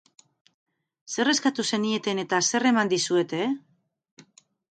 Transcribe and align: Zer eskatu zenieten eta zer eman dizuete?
Zer 1.15 1.29
eskatu 1.33 1.65
zenieten 1.75 2.23
eta 2.23 2.41
zer 2.51 2.65
eman 2.71 2.91
dizuete? 2.95 3.45